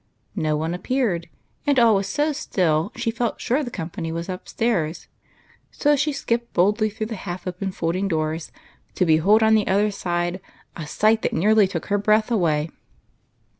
No 0.35 0.57
one 0.57 0.73
appeared, 0.73 1.29
and 1.67 1.77
all 1.77 1.93
was 1.93 2.07
so 2.07 2.31
still 2.31 2.91
she 2.95 3.11
felt 3.11 3.39
sure 3.39 3.63
the 3.63 3.69
company 3.69 4.11
was 4.11 4.29
up 4.29 4.47
stairs. 4.49 5.07
So 5.69 5.95
she 5.95 6.11
skipped 6.11 6.53
boldly 6.53 6.89
through 6.89 7.05
the 7.05 7.15
half 7.15 7.45
open 7.45 7.71
folding 7.71 8.07
doors, 8.07 8.51
to 8.95 9.05
behold 9.05 9.43
on 9.43 9.53
the 9.53 9.67
other 9.67 9.91
side 9.91 10.41
a 10.75 10.87
sight 10.87 11.21
that 11.21 11.33
nearly 11.33 11.67
took 11.67 11.85
her 11.93 11.99
breath 11.99 12.31
away. 12.31 12.71